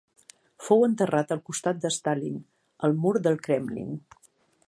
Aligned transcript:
Fou 0.67 0.85
enterrat 0.85 1.33
al 1.35 1.43
costat 1.49 1.83
de 1.83 1.91
Stalin, 1.97 2.41
al 2.89 2.99
mur 3.05 3.13
del 3.27 3.41
Kremlin. 3.49 3.93